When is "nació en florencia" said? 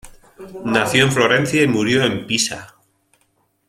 0.65-1.61